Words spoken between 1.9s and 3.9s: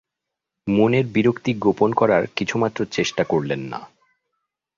করার কিছুমাত্র চেষ্টা করলেন না।